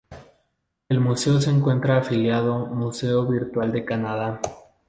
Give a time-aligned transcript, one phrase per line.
[0.89, 4.41] El museo se encuentra afiliado Museo virtual de Canadá.